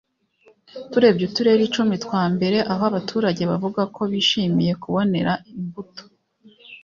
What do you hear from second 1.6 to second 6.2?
icumi twa mbere aho abaturage bavuga ko bishimiye kubonera imbuto